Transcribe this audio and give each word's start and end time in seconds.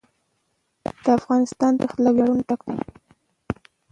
د 1.03 1.05
افغانستان 1.19 1.71
تاریخ 1.79 1.93
له 2.03 2.09
ویاړونو 2.15 2.43
ډک 2.49 2.61
دی. 2.67 2.79